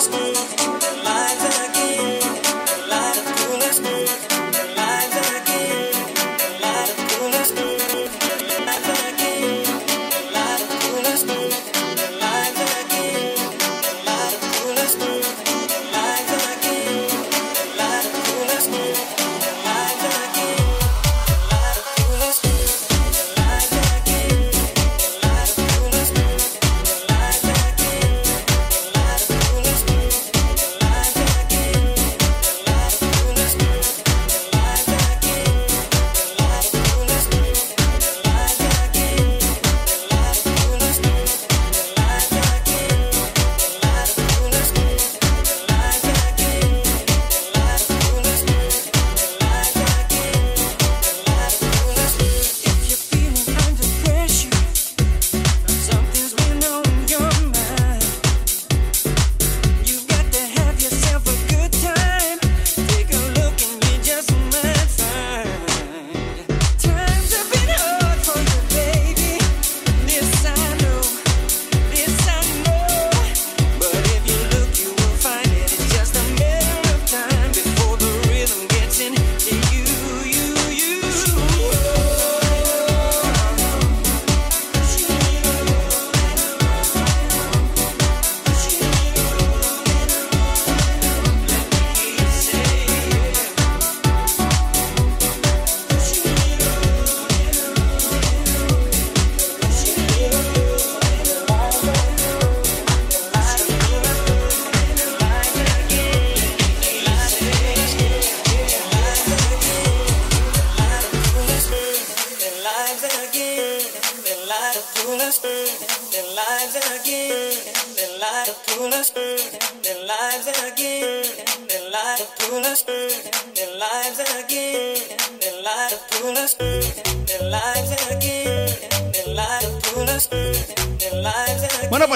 Christmas. 0.00 0.89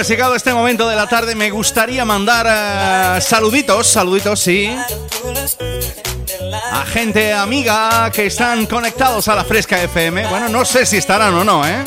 Pues 0.04 0.10
llegado 0.10 0.34
este 0.34 0.52
momento 0.52 0.86
de 0.86 0.96
la 0.96 1.06
tarde 1.06 1.34
me 1.34 1.50
gustaría 1.50 2.04
mandar 2.04 2.44
uh, 3.16 3.22
saluditos, 3.22 3.86
saluditos, 3.86 4.38
sí. 4.38 4.68
A 6.72 6.84
gente 6.84 7.32
amiga 7.32 8.10
que 8.12 8.26
están 8.26 8.66
conectados 8.66 9.28
a 9.28 9.34
la 9.34 9.44
Fresca 9.44 9.82
FM. 9.82 10.26
Bueno, 10.26 10.50
no 10.50 10.66
sé 10.66 10.84
si 10.84 10.98
estarán 10.98 11.32
o 11.32 11.42
no, 11.42 11.66
¿eh? 11.66 11.82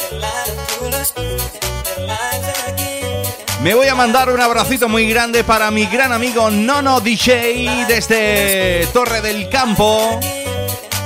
Me 3.61 3.75
voy 3.75 3.87
a 3.87 3.93
mandar 3.93 4.33
un 4.33 4.41
abracito 4.41 4.89
muy 4.89 5.07
grande 5.07 5.43
para 5.43 5.69
mi 5.69 5.85
gran 5.85 6.11
amigo 6.11 6.49
Nono 6.49 6.99
DJ 7.01 7.85
desde 7.87 8.87
Torre 8.93 9.21
del 9.21 9.47
Campo, 9.47 10.19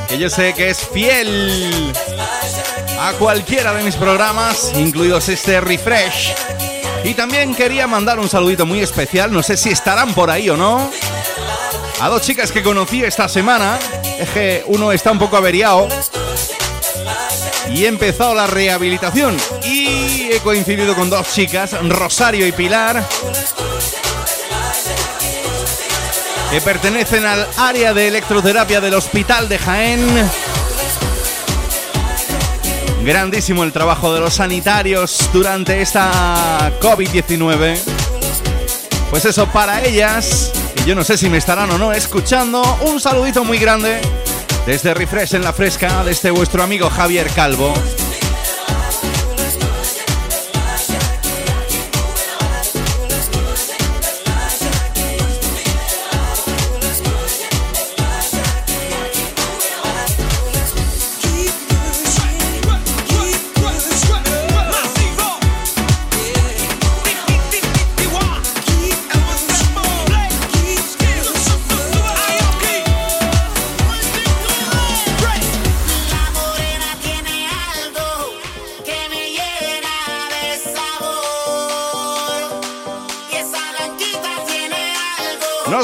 que 0.08 0.18
yo 0.18 0.30
sé 0.30 0.54
que 0.54 0.70
es 0.70 0.80
fiel 0.94 1.92
a 3.02 3.12
cualquiera 3.20 3.74
de 3.74 3.84
mis 3.84 3.96
programas, 3.96 4.72
incluidos 4.78 5.28
este 5.28 5.60
refresh. 5.60 6.51
Y 7.04 7.14
también 7.14 7.56
quería 7.56 7.88
mandar 7.88 8.20
un 8.20 8.30
saludito 8.30 8.66
muy 8.66 8.80
especial, 8.80 9.32
no 9.32 9.42
sé 9.44 9.58
si 9.58 9.70
estarán 9.70 10.14
por 10.14 10.30
ahí 10.30 10.50
o 10.50 10.58
no, 10.58 10.92
a 12.00 12.10
dos 12.10 12.22
chicas 12.22 12.52
que 12.52 12.64
conocí 12.64 13.04
esta 13.04 13.28
semana. 13.28 13.80
Es 14.20 14.30
que 14.30 14.64
uno 14.68 14.92
está 14.92 15.12
un 15.12 15.20
poco 15.20 15.38
averiado 15.38 15.88
y 17.70 17.86
he 17.86 17.88
empezado 17.88 18.36
la 18.36 18.48
rehabilitación. 18.48 19.38
Y 19.64 20.30
he 20.32 20.40
coincidido 20.40 20.96
con 20.96 21.10
dos 21.10 21.34
chicas, 21.34 21.72
Rosario 21.88 22.46
y 22.46 22.52
Pilar, 22.52 23.04
que 26.52 26.62
pertenecen 26.62 27.26
al 27.26 27.48
área 27.58 27.94
de 27.94 28.08
electroterapia 28.08 28.82
del 28.82 28.94
Hospital 28.94 29.48
de 29.50 29.58
Jaén. 29.58 30.30
Grandísimo 33.04 33.64
el 33.64 33.72
trabajo 33.72 34.14
de 34.14 34.20
los 34.20 34.36
sanitarios 34.36 35.30
durante 35.34 35.82
esta 35.82 36.72
COVID-19. 36.80 37.78
Pues 39.10 39.26
eso, 39.26 39.48
para 39.48 39.84
ellas, 39.84 40.52
y 40.84 40.90
yo 40.90 40.96
no 40.96 41.04
sé 41.04 41.18
si 41.18 41.28
me 41.28 41.40
estarán 41.40 41.72
o 41.72 41.80
no 41.80 41.92
escuchando, 41.92 42.62
un 42.82 43.00
saludito 43.00 43.44
muy 43.44 43.58
grande 43.58 44.00
desde 44.68 44.94
Refresh 44.94 45.34
en 45.34 45.44
la 45.44 45.52
Fresca, 45.52 46.04
desde 46.04 46.30
vuestro 46.30 46.62
amigo 46.62 46.90
Javier 46.92 47.28
Calvo. 47.32 47.74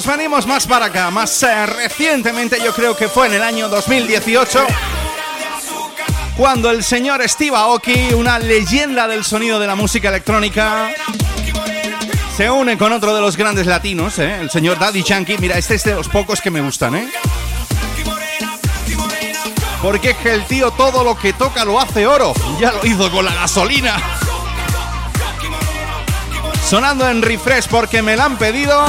venimos 0.07 0.47
más 0.47 0.65
para 0.65 0.85
acá, 0.85 1.11
más 1.11 1.43
eh, 1.43 1.65
recientemente 1.65 2.57
yo 2.63 2.73
creo 2.73 2.95
que 2.95 3.07
fue 3.07 3.27
en 3.27 3.33
el 3.33 3.43
año 3.43 3.67
2018 3.67 4.65
cuando 6.37 6.69
el 6.69 6.83
señor 6.83 7.27
Steve 7.27 7.55
Aoki, 7.55 8.13
una 8.13 8.39
leyenda 8.39 9.07
del 9.07 9.23
sonido 9.23 9.59
de 9.59 9.67
la 9.67 9.75
música 9.75 10.09
electrónica, 10.09 10.91
se 12.37 12.49
une 12.49 12.77
con 12.77 12.93
otro 12.93 13.15
de 13.15 13.21
los 13.21 13.35
grandes 13.35 13.65
latinos, 13.65 14.19
eh, 14.19 14.39
el 14.39 14.51
señor 14.51 14.77
Daddy 14.77 15.01
Yankee. 15.01 15.37
Mira, 15.39 15.57
este 15.57 15.75
es 15.75 15.83
de 15.83 15.95
los 15.95 16.07
pocos 16.07 16.39
que 16.39 16.51
me 16.51 16.61
gustan, 16.61 16.95
¿eh? 16.95 17.09
Porque 19.81 20.11
es 20.11 20.17
que 20.17 20.33
el 20.33 20.45
tío 20.45 20.69
todo 20.71 21.03
lo 21.03 21.17
que 21.17 21.33
toca 21.33 21.65
lo 21.65 21.79
hace 21.79 22.05
oro. 22.05 22.33
Ya 22.59 22.71
lo 22.71 22.85
hizo 22.85 23.11
con 23.11 23.25
la 23.25 23.33
gasolina. 23.33 23.95
Sonando 26.69 27.09
en 27.09 27.23
refresh 27.23 27.67
porque 27.67 28.01
me 28.03 28.15
la 28.15 28.25
han 28.25 28.37
pedido 28.37 28.85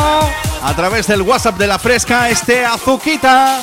a 0.62 0.74
través 0.74 1.06
del 1.06 1.22
WhatsApp 1.22 1.58
de 1.58 1.66
la 1.66 1.78
Fresca, 1.78 2.28
este 2.28 2.64
Azuquita. 2.64 3.62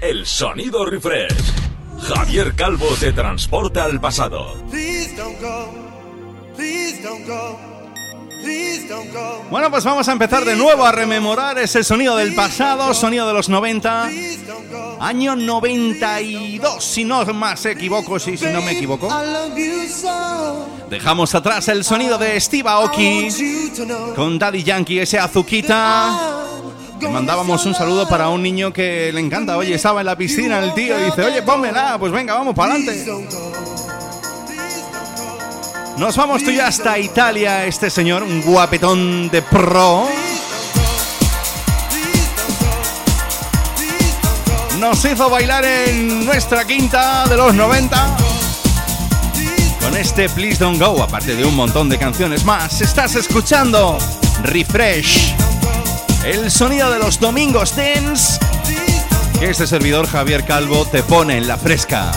El 0.00 0.24
sonido 0.24 0.86
refresh. 0.86 1.34
Javier 2.00 2.54
Calvo 2.54 2.86
te 2.98 3.12
transporta 3.12 3.84
al 3.84 4.00
pasado. 4.00 4.54
Bueno, 9.50 9.70
pues 9.70 9.84
vamos 9.84 10.08
a 10.08 10.12
empezar 10.12 10.46
de 10.46 10.56
nuevo 10.56 10.86
a 10.86 10.92
rememorar 10.92 11.58
ese 11.58 11.84
sonido 11.84 12.16
del 12.16 12.34
pasado, 12.34 12.94
sonido 12.94 13.26
de 13.26 13.34
los 13.34 13.50
90, 13.50 14.08
año 15.00 15.36
92, 15.36 16.82
si 16.82 17.04
no 17.04 17.22
más 17.26 17.66
equivoco, 17.66 18.18
si, 18.18 18.38
si 18.38 18.46
no 18.46 18.62
me 18.62 18.72
equivoco. 18.72 19.10
Dejamos 20.88 21.34
atrás 21.34 21.68
el 21.68 21.84
sonido 21.84 22.16
de 22.16 22.40
Steve 22.40 22.70
Aoki 22.70 23.28
con 24.16 24.38
Daddy 24.38 24.62
Yankee, 24.62 25.00
ese 25.00 25.18
azuquita. 25.18 26.33
Mandábamos 27.10 27.64
un 27.66 27.74
saludo 27.74 28.08
para 28.08 28.28
un 28.28 28.42
niño 28.42 28.72
que 28.72 29.12
le 29.12 29.20
encanta. 29.20 29.56
Oye, 29.56 29.74
estaba 29.74 30.00
en 30.00 30.06
la 30.06 30.16
piscina 30.16 30.58
el 30.58 30.74
tío 30.74 30.96
dice, 30.98 31.22
oye, 31.22 31.42
pónmela, 31.42 31.96
pues 31.98 32.12
venga, 32.12 32.34
vamos 32.34 32.54
para 32.54 32.74
adelante. 32.74 33.04
Nos 35.96 36.16
vamos 36.16 36.42
tú 36.42 36.50
ya 36.50 36.66
hasta 36.66 36.98
Italia, 36.98 37.64
este 37.66 37.88
señor, 37.88 38.22
un 38.22 38.42
guapetón 38.42 39.30
de 39.30 39.42
pro. 39.42 40.08
Nos 44.78 45.04
hizo 45.04 45.30
bailar 45.30 45.64
en 45.64 46.26
nuestra 46.26 46.66
quinta 46.66 47.26
de 47.28 47.36
los 47.36 47.54
90 47.54 48.16
con 49.80 49.96
este 49.96 50.28
Please 50.30 50.58
Don't 50.58 50.80
Go, 50.80 51.02
aparte 51.02 51.36
de 51.36 51.44
un 51.44 51.54
montón 51.54 51.88
de 51.88 51.98
canciones 51.98 52.44
más. 52.44 52.80
Estás 52.80 53.14
escuchando 53.14 53.98
Refresh 54.42 55.43
el 56.24 56.50
sonido 56.50 56.90
de 56.90 56.98
los 56.98 57.20
domingos 57.20 57.72
tens 57.72 58.38
que 59.38 59.50
este 59.50 59.66
servidor 59.66 60.06
Javier 60.06 60.44
Calvo 60.44 60.86
te 60.86 61.02
pone 61.02 61.36
en 61.36 61.46
la 61.46 61.58
fresca. 61.58 62.12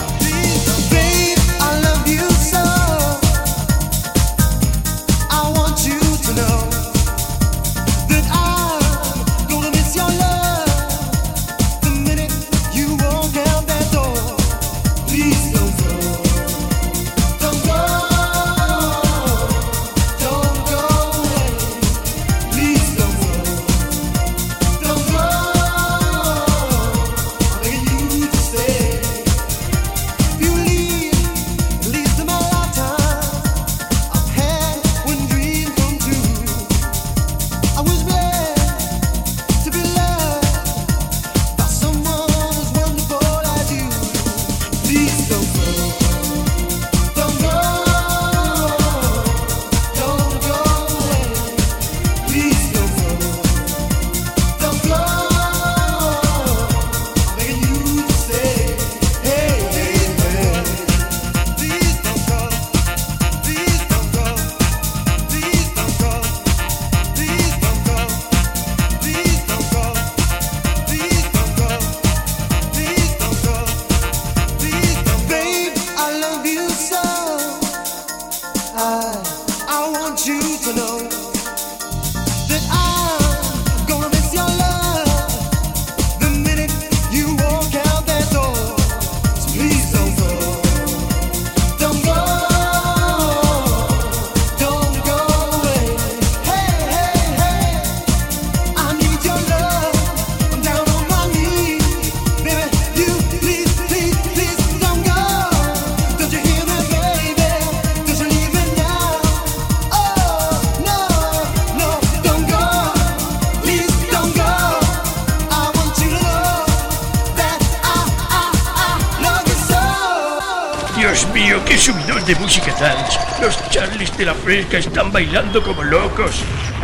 De 122.28 122.34
música 122.34 122.74
dance. 122.78 123.18
Los 123.40 123.70
Charlies 123.70 124.14
de 124.18 124.26
la 124.26 124.34
Fresca 124.34 124.76
están 124.76 125.10
bailando 125.10 125.62
como 125.62 125.82
locos. 125.82 126.42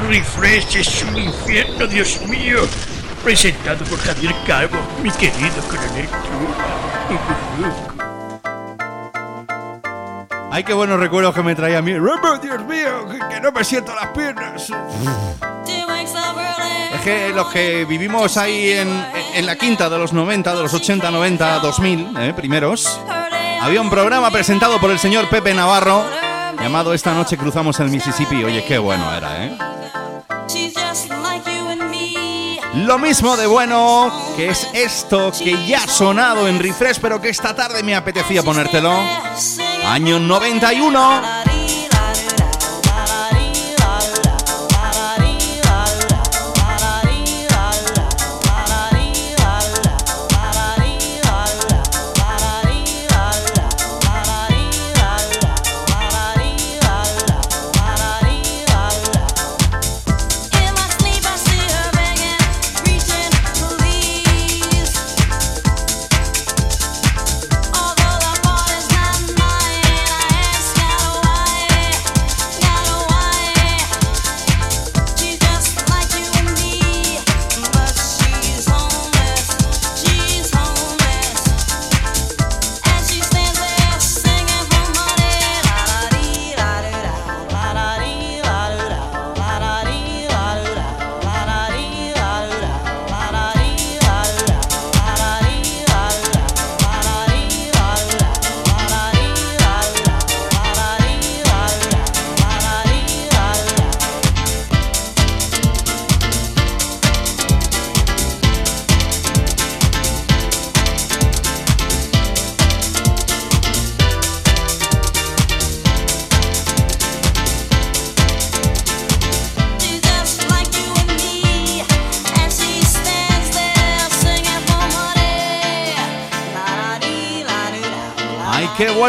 Refresh 0.08 0.76
es 0.76 1.02
un 1.02 1.18
infierno, 1.18 1.86
Dios 1.86 2.18
mío. 2.22 2.60
Presentado 3.22 3.84
por 3.84 3.98
Javier 3.98 4.34
Calvo, 4.46 4.78
mi 5.02 5.10
querido 5.10 5.60
coronel. 5.68 6.08
Ay, 10.50 10.64
qué 10.64 10.72
buenos 10.72 10.98
recuerdos 10.98 11.34
que 11.34 11.42
me 11.42 11.54
traía 11.54 11.78
a 11.78 11.82
mí. 11.82 11.92
Dios 11.92 12.64
mío, 12.66 13.06
que, 13.10 13.34
que 13.34 13.40
no 13.42 13.52
me 13.52 13.64
siento 13.64 13.94
las 13.94 14.06
piernas. 14.08 14.70
Es 16.94 17.00
que 17.02 17.32
los 17.34 17.48
que 17.48 17.84
vivimos 17.84 18.38
ahí 18.38 18.70
en, 18.70 18.88
en 19.34 19.44
la 19.44 19.56
quinta 19.56 19.90
de 19.90 19.98
los 19.98 20.14
90, 20.14 20.56
de 20.56 20.62
los 20.62 20.72
80, 20.72 21.10
90, 21.10 21.58
2000, 21.58 22.16
eh, 22.16 22.32
primeros, 22.34 22.98
había 23.64 23.80
un 23.80 23.88
programa 23.88 24.30
presentado 24.30 24.78
por 24.78 24.90
el 24.90 24.98
señor 24.98 25.30
Pepe 25.30 25.54
Navarro 25.54 26.04
llamado 26.60 26.92
Esta 26.92 27.14
noche 27.14 27.38
cruzamos 27.38 27.80
el 27.80 27.88
Mississippi. 27.88 28.44
Oye, 28.44 28.62
qué 28.62 28.76
bueno 28.76 29.10
era, 29.14 29.46
¿eh? 29.46 29.58
Lo 32.74 32.98
mismo 32.98 33.38
de 33.38 33.46
bueno 33.46 34.12
que 34.36 34.50
es 34.50 34.68
esto 34.74 35.32
que 35.32 35.66
ya 35.66 35.84
ha 35.84 35.88
sonado 35.88 36.46
en 36.46 36.58
refresh, 36.58 37.00
pero 37.00 37.22
que 37.22 37.30
esta 37.30 37.56
tarde 37.56 37.82
me 37.82 37.94
apetecía 37.94 38.42
ponértelo. 38.42 38.92
Año 39.86 40.18
91. 40.18 41.43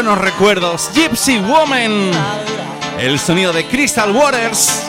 Buenos 0.06 0.24
recuerdos. 0.24 0.90
Gypsy 0.94 1.40
Woman. 1.40 2.12
El 2.96 3.18
sonido 3.18 3.52
de 3.52 3.66
Crystal 3.66 4.12
Waters. 4.14 4.84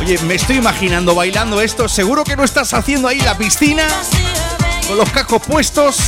Oye, 0.00 0.18
me 0.18 0.36
estoy 0.36 0.58
imaginando 0.58 1.16
bailando 1.16 1.60
esto. 1.60 1.88
Seguro 1.88 2.22
que 2.22 2.36
no 2.36 2.44
estás 2.44 2.74
haciendo 2.74 3.08
ahí 3.08 3.20
la 3.22 3.36
piscina 3.36 3.88
con 4.86 4.98
los 4.98 5.10
cascos 5.10 5.42
puestos 5.42 5.98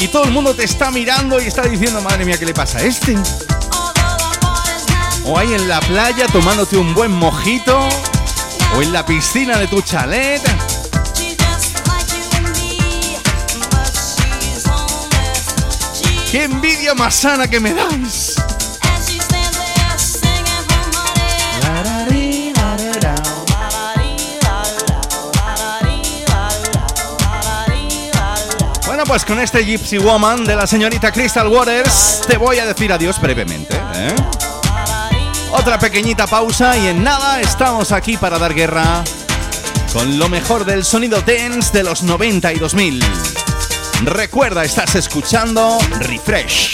y 0.00 0.08
todo 0.08 0.24
el 0.24 0.32
mundo 0.32 0.52
te 0.52 0.64
está 0.64 0.90
mirando 0.90 1.40
y 1.40 1.46
está 1.46 1.62
diciendo, 1.62 2.00
madre 2.00 2.24
mía, 2.24 2.36
¿qué 2.36 2.46
le 2.46 2.54
pasa 2.54 2.78
a 2.78 2.82
este? 2.82 3.16
O 5.24 5.38
ahí 5.38 5.54
en 5.54 5.68
la 5.68 5.78
playa 5.78 6.26
tomándote 6.26 6.76
un 6.76 6.94
buen 6.94 7.12
mojito. 7.12 7.78
O 8.76 8.82
en 8.82 8.92
la 8.92 9.06
piscina 9.06 9.56
de 9.56 9.68
tu 9.68 9.82
chalet. 9.82 10.42
¡Qué 16.30 16.44
envidia 16.44 16.94
más 16.94 17.16
sana 17.16 17.48
que 17.48 17.58
me 17.58 17.74
dais! 17.74 18.36
Bueno, 28.86 29.04
pues 29.06 29.24
con 29.24 29.40
este 29.40 29.64
Gypsy 29.64 29.98
Woman 29.98 30.44
de 30.44 30.54
la 30.54 30.68
señorita 30.68 31.10
Crystal 31.10 31.48
Waters 31.48 32.22
te 32.28 32.36
voy 32.36 32.60
a 32.60 32.66
decir 32.66 32.92
adiós 32.92 33.20
brevemente. 33.20 33.76
¿eh? 33.94 34.14
Otra 35.50 35.80
pequeñita 35.80 36.28
pausa 36.28 36.76
y 36.78 36.86
en 36.86 37.02
nada 37.02 37.40
estamos 37.40 37.90
aquí 37.90 38.16
para 38.16 38.38
dar 38.38 38.54
guerra 38.54 39.02
con 39.92 40.16
lo 40.16 40.28
mejor 40.28 40.64
del 40.64 40.84
sonido 40.84 41.22
dance 41.22 41.72
de 41.72 41.82
los 41.82 42.04
90 42.04 42.52
y 42.52 42.58
2000. 42.60 43.39
Recuerda, 44.04 44.64
estás 44.64 44.94
escuchando 44.94 45.78
Refresh. 45.98 46.72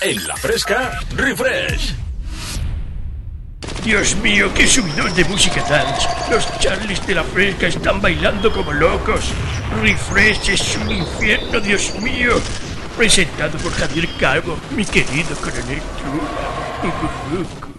En 0.00 0.26
la 0.26 0.36
fresca, 0.36 0.98
refresh. 1.14 1.94
Dios 3.84 4.16
mío, 4.16 4.50
qué 4.54 4.66
subidón 4.66 5.14
de 5.14 5.24
música 5.26 5.62
dance. 5.68 6.08
Los 6.30 6.58
Charlies 6.58 7.06
de 7.06 7.16
la 7.16 7.24
Fresca 7.24 7.66
están 7.66 8.00
bailando 8.00 8.50
como 8.50 8.72
locos. 8.72 9.30
Refresh 9.82 10.48
es 10.48 10.76
un 10.76 10.90
infierno, 10.90 11.60
Dios 11.60 11.94
mío. 12.00 12.40
Presentado 12.98 13.56
por 13.58 13.70
Javier 13.70 14.08
Calvo, 14.18 14.58
mi 14.74 14.84
querido 14.84 15.36
coronel 15.36 15.80
Cruz. 16.02 17.77